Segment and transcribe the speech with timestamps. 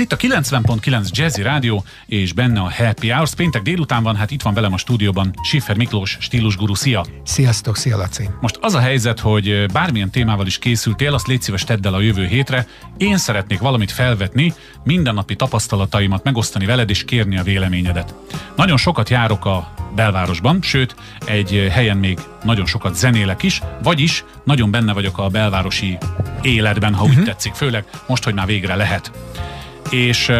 [0.00, 3.34] Itt a 90.9 Jazzy Rádió, és benne a Happy Hours.
[3.34, 6.74] Péntek délután van, hát itt van velem a stúdióban Schiffer Miklós, stílusguru.
[6.74, 7.04] Szia!
[7.24, 8.28] Sziasztok, szia Laci!
[8.40, 12.00] Most az a helyzet, hogy bármilyen témával is készültél, azt légy szíves tedd el a
[12.00, 12.66] jövő hétre.
[12.96, 14.54] Én szeretnék valamit felvetni,
[14.84, 18.14] mindennapi tapasztalataimat megosztani veled és kérni a véleményedet.
[18.56, 24.70] Nagyon sokat járok a belvárosban, sőt, egy helyen még nagyon sokat zenélek is, vagyis nagyon
[24.70, 25.98] benne vagyok a belvárosi
[26.42, 27.24] életben, ha úgy uh-huh.
[27.24, 29.10] tetszik, főleg most, hogy már végre lehet
[29.90, 30.32] és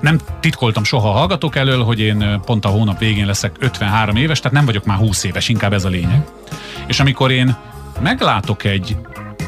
[0.00, 4.38] nem titkoltam soha a hallgatók elől, hogy én pont a hónap végén leszek 53 éves,
[4.38, 6.24] tehát nem vagyok már 20 éves, inkább ez a lényeg.
[6.86, 7.56] És amikor én
[8.00, 8.96] meglátok egy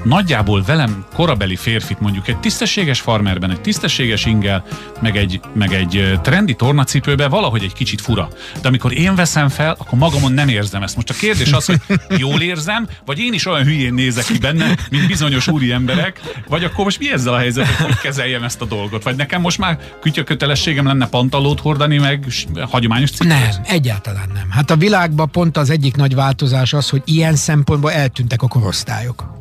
[0.04, 4.64] nagyjából velem korabeli férfit mondjuk egy tisztességes farmerben, egy tisztességes ingel,
[5.00, 8.28] meg egy, meg egy trendi tornacipőben valahogy egy kicsit fura.
[8.62, 10.94] De amikor én veszem fel, akkor magamon nem érzem ezt.
[10.96, 11.80] Most a kérdés az, hogy
[12.16, 16.64] jól érzem, vagy én is olyan hülyén nézek ki benne, mint bizonyos úri emberek, vagy
[16.64, 19.02] akkor most mi ezzel a helyzet, hogy kezeljem ezt a dolgot?
[19.02, 22.26] Vagy nekem most már kütya kötelességem lenne pantalót hordani, meg
[22.70, 23.28] hagyományos cipőt?
[23.28, 24.50] Nem, egyáltalán nem.
[24.50, 29.34] Hát a világban pont az egyik nagy változás az, hogy ilyen szempontból eltűntek a korosztályok.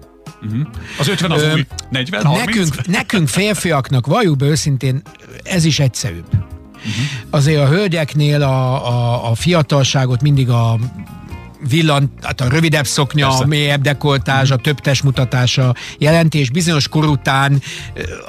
[0.46, 0.68] Uh-huh.
[1.00, 2.46] Az 50 az Ö, új 40, 30?
[2.46, 5.02] Nekünk, nekünk férfiaknak, valljuk be őszintén,
[5.44, 6.28] ez is egyszerűbb.
[6.34, 6.92] Uh-huh.
[7.30, 10.80] Azért a hölgyeknél a, a, a fiatalságot mindig a
[11.70, 13.44] villant, hát a rövidebb szoknya, Persze.
[13.44, 17.62] a mélyebb dekoltás, a több testmutatása jelenti, és bizonyos kor után...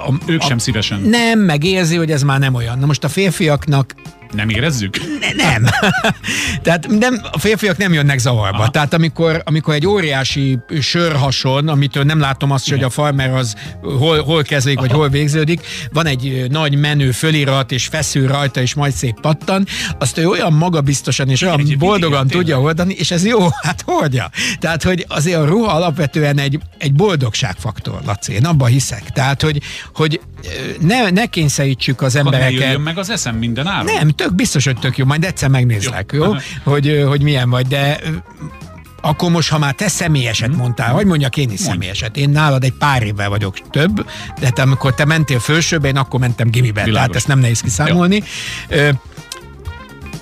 [0.07, 1.01] A, ők a, sem szívesen.
[1.01, 2.79] Nem, megérzi, hogy ez már nem olyan.
[2.79, 3.95] Na most a férfiaknak
[4.33, 4.99] nem érezzük?
[5.21, 5.65] Ne, nem.
[6.63, 8.59] Tehát nem, a férfiak nem jönnek zavarba.
[8.59, 8.71] Aha.
[8.71, 12.79] Tehát amikor, amikor egy óriási sörhason, amitől nem látom azt, Igen.
[12.79, 15.61] hogy a farmer az hol, hol kezdődik, vagy hol végződik,
[15.93, 19.67] van egy nagy menő fölirat, és feszül rajta, és majd szép pattan,
[19.99, 24.31] azt ő olyan magabiztosan és olyan egy boldogan tudja oldani, és ez jó, hát hordja.
[24.59, 29.11] Tehát, hogy azért a ruha alapvetően egy, egy boldogságfaktor, Laci, én abban hiszek.
[29.11, 29.63] Tehát, hogy,
[29.95, 30.21] hogy
[30.81, 32.59] ne, ne kényszerítsük az embereket.
[32.59, 33.85] Ne meg az eszem minden áron.
[33.85, 36.25] Nem, tök biztos, hogy tök jó, majd egyszer megnézlek, jó?
[36.25, 36.33] jó?
[36.63, 37.99] hogy, hogy milyen vagy, de
[39.01, 40.57] akkor most, ha már te személyeset hmm.
[40.57, 41.65] mondtál, vagy mondjak én is Mondj.
[41.71, 44.07] személyeset, én nálad egy pár évvel vagyok több,
[44.41, 47.01] de te, amikor te mentél felsőbe, én akkor mentem gimibe, Világos.
[47.01, 48.23] tehát ezt nem nehéz kiszámolni.
[48.69, 48.87] Jó.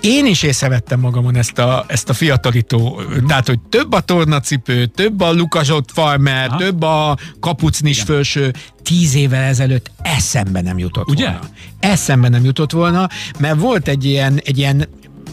[0.04, 3.26] Én is észrevettem magamon ezt a, ezt a fiatalító, mm.
[3.26, 6.56] tehát, hogy több a tornacipő, több a lukasott farmer, Aha.
[6.56, 8.06] több a kapucnis Igen.
[8.06, 11.25] felső, tíz évvel ezelőtt eszembe nem jutott Ugye?
[11.25, 11.41] volna.
[11.81, 14.88] Eszembe nem jutott volna, mert volt egy ilyen, egy ilyen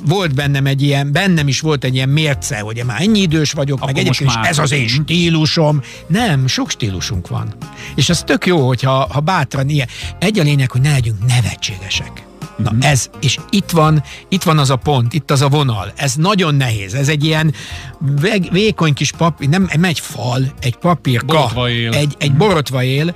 [0.05, 3.77] volt bennem egy ilyen, bennem is volt egy ilyen mérce, hogy már ennyi idős vagyok,
[3.77, 4.49] Akkor meg egyébként már...
[4.49, 5.81] ez az én stílusom.
[6.07, 7.53] Nem, sok stílusunk van.
[7.95, 9.87] És az tök jó, hogyha ha bátran ilyen.
[10.19, 12.29] Egy a lényeg, hogy ne legyünk nevetségesek.
[12.63, 12.81] Na mm.
[12.81, 15.91] ez, és itt van, itt van az a pont, itt az a vonal.
[15.95, 16.93] Ez nagyon nehéz.
[16.93, 17.53] Ez egy ilyen
[18.51, 23.13] vékony kis papír, nem, nem egy fal, egy papírka, egy, egy borotva él,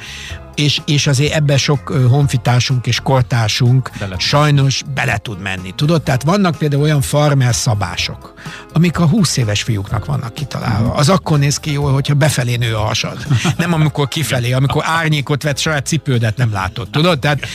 [0.56, 4.16] és, és azért ebbe sok honfitársunk és kortársunk bele.
[4.20, 5.74] sajnos bele tud menni.
[5.76, 8.34] Tudod, tehát vannak például olyan farmer szabások,
[8.74, 10.94] amik a 20 éves fiúknak vannak kitalálva.
[10.94, 13.26] Az akkor néz ki jól, hogyha befelé nő a hasad.
[13.58, 16.90] Nem amikor kifelé, amikor árnyékot vett, saját cipődet nem látod.
[16.90, 17.20] Tudod?
[17.20, 17.48] Tehát,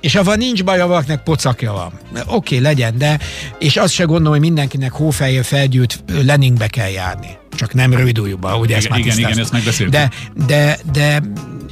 [0.00, 1.92] és ha nincs baj, valakinek pocakja van.
[2.12, 3.18] Oké, okay, legyen, de
[3.58, 7.42] és azt se gondolom, hogy mindenkinek hófejjel felgyűlt Leningbe kell járni.
[7.54, 9.94] Csak nem rövidújúba, ugye igen, ezt már Igen, igen, ezt megbeszéltük.
[9.94, 10.10] De,
[10.46, 11.22] de, de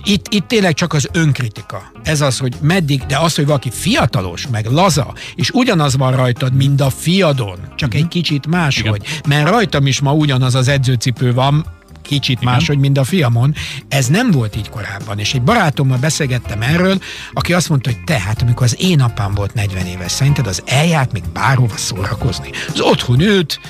[0.05, 1.93] itt, itt tényleg csak az önkritika.
[2.03, 6.55] Ez az, hogy meddig, de az, hogy valaki fiatalos, meg laza, és ugyanaz van rajtad,
[6.55, 8.03] mint a fiadon, csak uh-huh.
[8.03, 9.03] egy kicsit máshogy.
[9.05, 9.21] Igen.
[9.29, 11.67] Mert rajtam is ma ugyanaz az edzőcipő van,
[12.03, 12.53] kicsit Igen.
[12.53, 13.55] máshogy, mint a fiamon.
[13.89, 17.01] Ez nem volt így korábban, és egy barátommal beszélgettem erről,
[17.33, 20.63] aki azt mondta, hogy te, hát amikor az én apám volt 40 éves, szerinted az
[20.67, 22.51] eljárt még bárhova szórakozni.
[22.73, 23.61] Az otthon ült,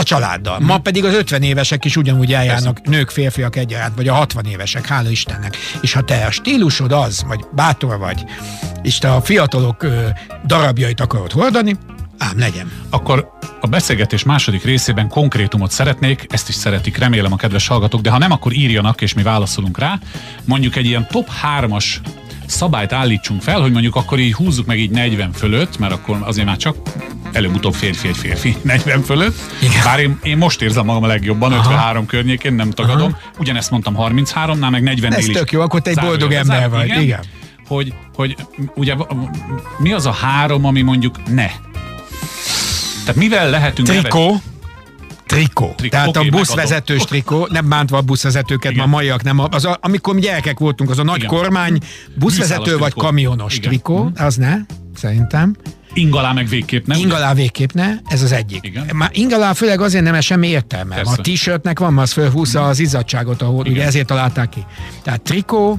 [0.00, 0.58] a családdal.
[0.60, 0.82] Ma mhm.
[0.82, 2.96] pedig az 50 évesek is ugyanúgy eljárnak, Persze.
[2.96, 5.56] nők, férfiak egyaránt, vagy a 60 évesek, hála Istennek.
[5.80, 8.24] És ha te a stílusod az, vagy bátor vagy,
[8.82, 10.06] és te a fiatalok ö,
[10.46, 11.76] darabjait akarod hordani,
[12.18, 12.72] ám legyen.
[12.90, 13.30] Akkor
[13.60, 18.18] a beszélgetés második részében konkrétumot szeretnék, ezt is szeretik, remélem a kedves hallgatók, de ha
[18.18, 19.98] nem, akkor írjanak, és mi válaszolunk rá.
[20.44, 21.28] Mondjuk egy ilyen top
[21.60, 21.84] 3-as
[22.46, 26.46] szabályt állítsunk fel, hogy mondjuk akkor így húzzuk meg így 40 fölött, mert akkor azért
[26.46, 26.76] már csak
[27.32, 29.38] előbb-utóbb férfi egy férfi 40 fölött.
[29.62, 29.84] Igen.
[29.84, 31.60] Bár én, én most érzem magam a legjobban, Aha.
[31.60, 33.12] 53 környékén, nem tagadom.
[33.12, 33.30] Aha.
[33.38, 36.86] Ugyanezt mondtam 33-nál, meg 40 Ez tök jó, akkor te egy boldog ember vagy.
[36.86, 37.00] Igen.
[37.02, 37.20] igen.
[37.66, 38.36] Hogy, hogy
[38.74, 38.94] ugye
[39.78, 41.46] mi az a három, ami mondjuk ne?
[43.00, 43.88] Tehát mivel lehetünk...
[43.88, 44.40] Trikó
[45.30, 45.72] trikó.
[45.76, 45.90] trikó.
[45.90, 49.38] Tehát okay, a buszvezetős trikó, nem bántva a buszvezetőket, ma maiak nem.
[49.50, 51.28] Az a, amikor mi gyerekek voltunk, az a nagy Igen.
[51.28, 51.78] kormány,
[52.14, 53.68] buszvezető vagy kamionos Igen.
[53.68, 54.24] trikó, mhm.
[54.24, 54.54] az ne,
[54.94, 55.56] szerintem.
[55.92, 56.98] Ingalá meg végképp nem?
[56.98, 58.58] Ingalá végképp ne, ez az egyik.
[58.62, 58.90] Igen.
[58.92, 60.94] Már ingalá főleg azért nem semmi értelme.
[60.94, 61.12] Persze.
[61.12, 63.72] A t-shirtnek van, az fölhúzza az izzadságot, ahol Igen.
[63.76, 64.64] ugye ezért találták ki.
[65.02, 65.78] Tehát trikó,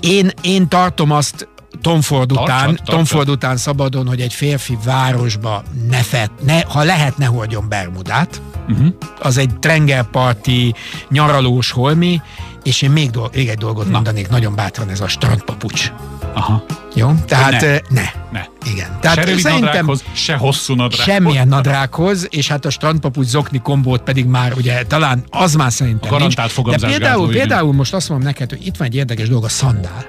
[0.00, 1.48] Én, én tartom azt
[1.80, 2.94] Tom Ford után, Tartsad, tartsad.
[2.94, 7.68] Tom Ford után szabadon, hogy egy férfi városba ne, fet, ne ha lehet, ne hordjon
[7.68, 8.42] Bermudát.
[8.68, 8.86] Uh-huh.
[9.20, 10.74] Az egy trengerparti,
[11.08, 12.20] nyaralós holmi,
[12.62, 13.90] és én még, dolg, még egy dolgot Na.
[13.90, 15.92] mondanék, nagyon bátran ez a strandpapucs.
[16.34, 16.64] Aha.
[16.94, 17.12] Jó?
[17.26, 17.78] Tehát ne.
[17.88, 18.10] ne.
[18.32, 18.44] ne.
[18.72, 18.98] Igen.
[19.00, 21.14] Tehát se rövid nadrághoz, se hosszú nadrághoz.
[21.14, 26.10] Semmilyen nadrághoz, és hát a strandpapucs zokni kombót pedig már ugye talán az már szerintem
[26.10, 26.80] Garantált nincs.
[26.80, 30.06] De például, például most azt mondom neked, hogy itt van egy érdekes dolog, a szandál.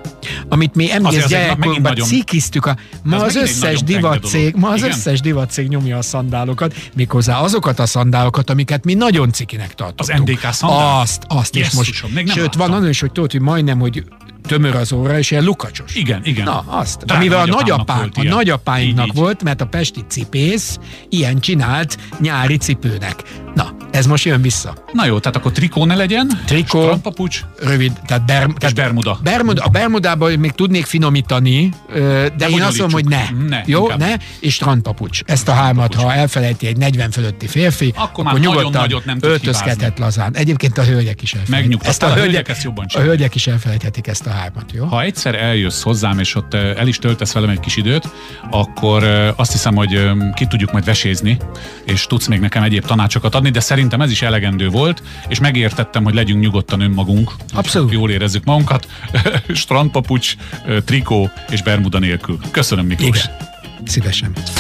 [0.50, 4.90] Amit mi emlékez gyerekkorunkban cikiztük, a, ma az összes divatcég, ma az Igen?
[4.90, 10.30] összes divatcég nyomja a szandálokat, méghozzá azokat a szandálokat, amiket mi nagyon cikinek tartottunk.
[10.30, 11.00] Az NDK szandál?
[11.00, 12.70] Azt, azt, és most, még nem sőt, láttam.
[12.70, 14.04] van olyan is, hogy tudod, hogy majdnem, hogy
[14.46, 15.96] tömör az óra, és ilyen lukacsos.
[15.96, 16.44] Igen, igen.
[16.44, 17.06] Na, azt.
[17.06, 23.24] Drága Amivel a nagyapám, a nagyapáinknak volt, mert a pesti cipész ilyen csinált nyári cipőnek.
[23.56, 24.74] Na, ez most jön vissza.
[24.94, 26.82] Na jó, tehát akkor trikó ne legyen, Trikó.
[26.82, 29.20] strandpapucs, Rövid, tehát, ber, tehát bermuda.
[29.24, 29.64] Bermuda.
[29.64, 33.24] A bermudában még tudnék finomítani, ö, de én azt mondom, hogy ne.
[33.48, 34.00] Ne, Jó, inkább.
[34.00, 35.20] ne, és strandpapucs.
[35.26, 40.00] Ezt a hármat, ha elfelejti egy 40 fölötti férfi, Akkor már nagyon nagyot nem öltözkedhet
[40.00, 40.36] lazán.
[40.36, 41.80] Egyébként a hölgyek is elfelejthetik.
[41.80, 43.16] Megnyugtattál, a hölgyek ezt jobban a csinálják.
[43.16, 44.86] hölgyek is elfelejthetik ezt a hármat, jó?
[44.86, 48.10] Ha egyszer eljössz hozzám, és ott el is töltesz velem egy kis időt,
[48.52, 49.04] akkor
[49.36, 51.38] azt hiszem, hogy ki tudjuk majd vesézni,
[51.86, 56.04] és tudsz még nekem egyéb tanácsokat adni, de szerintem ez is elegendő volt, és megértettem,
[56.04, 57.32] hogy legyünk nyugodtan önmagunk.
[57.54, 57.92] Abszolút.
[57.92, 58.88] Jól érezzük magunkat.
[59.54, 60.36] Strandpapucs,
[60.86, 62.38] trikó és bermuda nélkül.
[62.52, 63.24] Köszönöm, Miklós.
[63.24, 63.38] Igen.
[63.86, 64.32] Szívesen.